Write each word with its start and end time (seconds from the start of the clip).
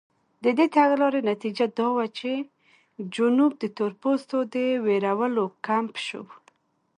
د 0.43 0.45
دې 0.57 0.65
تګلارې 0.77 1.21
نتیجه 1.31 1.65
دا 1.77 1.87
وه 1.95 2.05
چې 2.17 2.31
جنوب 3.15 3.51
د 3.59 3.63
تورپوستو 3.77 4.37
د 4.53 4.55
وېرولو 4.85 5.45
کمپ 5.67 5.93
شو. 6.07 6.23